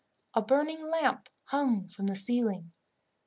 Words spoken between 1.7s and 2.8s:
from the ceiling.